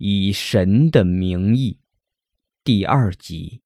[0.00, 1.80] 以神的名义，
[2.62, 3.62] 第二集。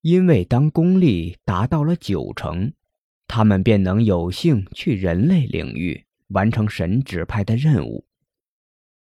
[0.00, 2.72] 因为当功力达到了九成，
[3.26, 8.06] 他们便能有幸去人类领域完成神指派的任务。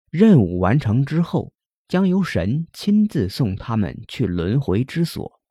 [0.08, 1.52] 任务完成之后，
[1.86, 5.42] 将由神亲自送他们去轮回之所，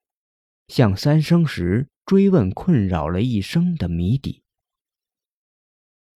[0.67, 4.41] 向三生石追问困扰了一生的谜底。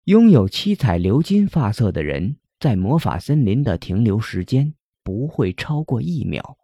[0.06, 2.39] 拥有七彩鎏金发色的人。
[2.60, 6.58] 在魔法森林的停留时间不会超过一秒，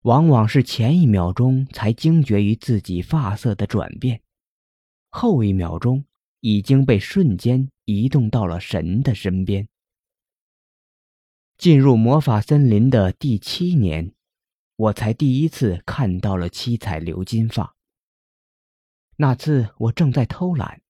[0.00, 4.20] 往往是前一秒钟才惊觉于自己发色的转变，
[5.08, 6.04] 后一秒钟
[6.40, 9.68] 已经被瞬间移动到了神的身边。
[11.56, 14.12] 进入魔法森林的第七年，
[14.74, 17.76] 我才第一次看到了七彩鎏金发。
[19.18, 20.82] 那次我正在偷懒，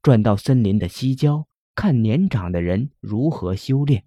[0.00, 1.46] 转到森林的西郊。
[1.78, 4.02] 看年长的人如何修炼。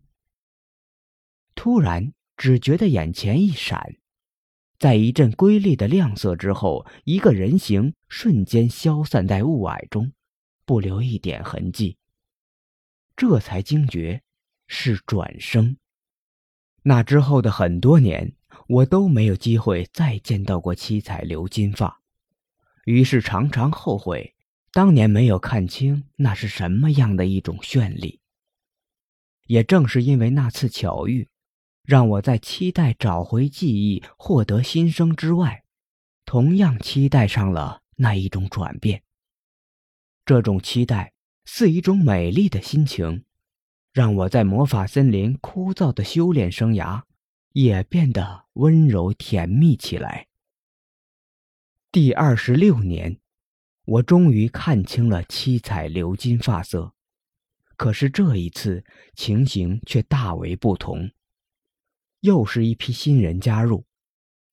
[1.55, 3.95] 突然，只觉得眼前一闪，
[4.77, 10.11] 在一阵瑰丽的亮色之后，一个人形瞬间消散在雾霭中，
[10.65, 11.95] 不留一点痕迹。
[13.15, 14.21] 这才惊觉，
[14.67, 15.77] 是转生。
[16.83, 18.35] 那之后的很多年，
[18.67, 22.01] 我都没有机会再见到过七彩鎏金发，
[22.83, 24.35] 于是常常后悔。
[24.73, 28.21] 当年没有看清那是什么样的一种绚丽，
[29.47, 31.27] 也正是因为那次巧遇，
[31.83, 35.65] 让我在期待找回记忆、获得新生之外，
[36.23, 39.03] 同样期待上了那一种转变。
[40.25, 41.11] 这种期待
[41.43, 43.25] 似一种美丽的心情，
[43.91, 47.03] 让我在魔法森林枯燥的修炼生涯
[47.51, 50.27] 也变得温柔甜蜜起来。
[51.91, 53.17] 第二十六年。
[53.85, 56.93] 我终于看清了七彩鎏金发色，
[57.75, 61.09] 可是这一次情形却大为不同。
[62.19, 63.85] 又是一批新人加入，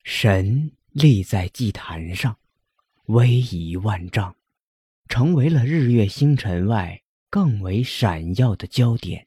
[0.03, 2.39] 神立在祭坛上，
[3.07, 4.35] 威仪万丈，
[5.09, 9.27] 成为了日月星辰外更为闪耀的焦点。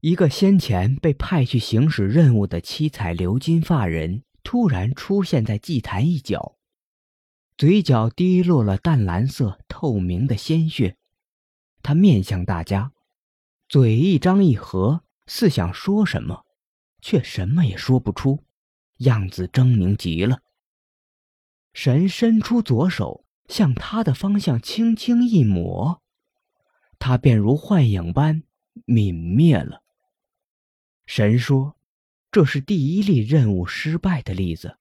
[0.00, 6.56] 一个先前被派去行使任务的七彩鎏金发人，突然出现在祭坛一角。
[7.62, 10.96] 嘴角滴落了淡蓝色透明的鲜血，
[11.80, 12.90] 他面向大家，
[13.68, 16.44] 嘴一张一合，似想说什么，
[17.00, 18.42] 却什么也说不出，
[18.96, 20.40] 样子狰狞极了。
[21.72, 26.02] 神伸出左手，向他的方向轻轻一抹，
[26.98, 28.42] 他便如幻影般
[28.86, 29.84] 泯灭了。
[31.06, 31.76] 神说
[32.32, 34.78] ：“这是第一例任务失败的例子。”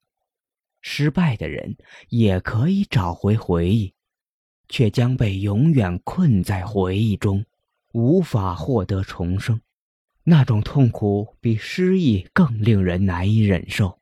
[0.81, 1.77] 失败的人
[2.09, 3.93] 也可以找回回忆，
[4.67, 7.45] 却将被永远困在回忆中，
[7.93, 9.61] 无法获得重生。
[10.23, 13.99] 那种痛苦比失忆更令人难以忍受。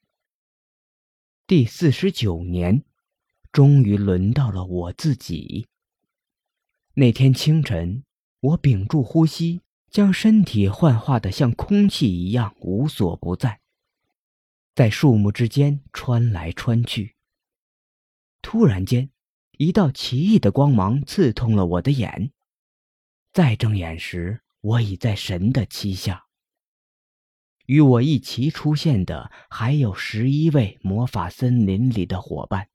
[1.48, 2.84] 第四十九年，
[3.52, 5.68] 终于轮到了我自己。
[6.96, 8.04] 那天清晨，
[8.42, 13.62] 我屏住呼吸，将身体幻化的像空气一样无所不在。
[14.80, 17.18] 在树木之间穿来穿去。
[18.42, 19.10] 突然间，
[19.58, 22.32] 一道奇异的光芒刺痛了我的眼。
[23.34, 26.28] 再睁眼时，我已在神的膝下。
[27.66, 32.70] 与我一齐出现的还有十一位魔法森林里的伙伴，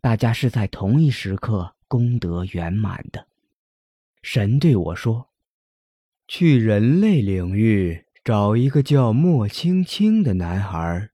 [0.00, 3.26] 大家是在同一时刻功德圆满的。
[4.22, 5.32] 神对我说
[6.28, 11.10] ：“去人类领域找一个叫莫青青的男孩。”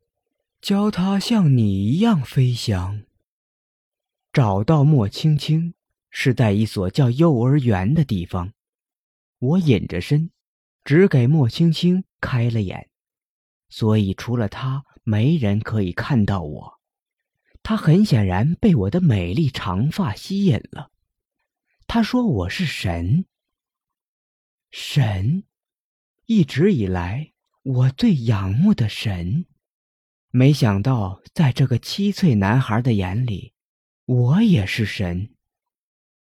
[0.63, 3.03] 教他像你一样飞翔。
[4.33, 5.75] 找到莫青青
[6.09, 8.53] 是在一所叫幼儿园的地方。
[9.41, 10.31] 我隐着身，
[10.85, 12.89] 只给莫青青开了眼，
[13.69, 16.81] 所以除了他，没人可以看到我。
[17.65, 20.93] 他很显然被我的美丽长发吸引了。
[21.89, 23.25] 他说我是神。
[24.71, 25.43] 神，
[26.27, 27.33] 一直以来
[27.65, 29.47] 我最仰慕的神。
[30.35, 33.53] 没想到，在这个七岁男孩的眼里，
[34.07, 35.35] 我也是神，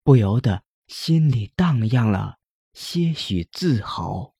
[0.01, 2.37] 不由得心里荡漾了
[2.73, 4.36] 些许自豪。